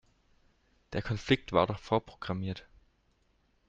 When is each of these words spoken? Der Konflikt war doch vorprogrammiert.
Der 0.93 1.03
Konflikt 1.03 1.51
war 1.51 1.67
doch 1.67 1.77
vorprogrammiert. 1.77 2.65